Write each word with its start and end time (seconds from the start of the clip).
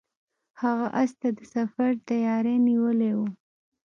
هغه 0.61 0.87
اس 1.01 1.11
ته 1.19 1.29
د 1.37 1.41
سفر 1.53 1.89
تیاری 2.07 2.55
نیولی 2.67 3.11
و. 3.15 3.19